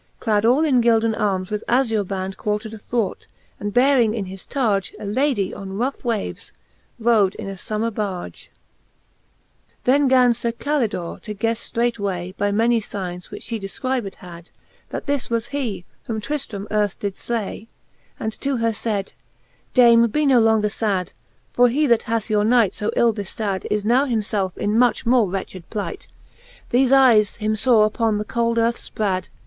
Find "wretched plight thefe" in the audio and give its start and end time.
25.29-26.91